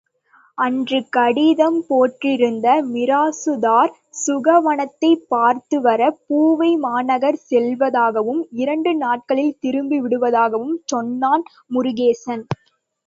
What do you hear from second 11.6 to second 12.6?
Murugesan.